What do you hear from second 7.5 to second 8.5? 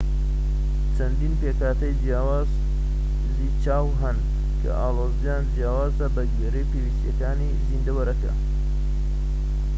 زیندەوەرەکە